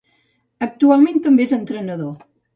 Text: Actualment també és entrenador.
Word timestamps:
Actualment 0.67 1.21
també 1.27 1.47
és 1.47 1.55
entrenador. 1.61 2.13